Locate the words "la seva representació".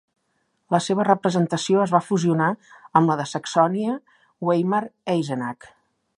0.75-1.83